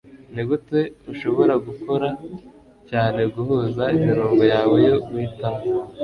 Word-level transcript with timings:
Nigute 0.33 0.79
ushobora 1.11 1.53
gukora 1.67 2.07
cyane 2.89 3.21
guhuza 3.35 3.83
imirongo 3.97 4.41
yawe 4.53 4.77
yo 4.89 4.97
guhitamo! 5.05 5.61